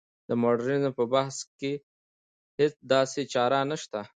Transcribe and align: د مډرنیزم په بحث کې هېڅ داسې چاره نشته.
د 0.27 0.29
مډرنیزم 0.41 0.93
په 0.99 1.03
بحث 1.13 1.35
کې 1.59 1.73
هېڅ 2.59 2.73
داسې 2.93 3.21
چاره 3.33 3.59
نشته. 3.69 3.99